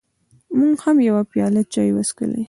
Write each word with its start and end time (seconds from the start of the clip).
موږ 0.57 0.75
هم 0.85 0.97
یوه 1.09 1.23
پیاله 1.31 1.61
چای 1.73 1.89
وڅښلې. 1.93 2.39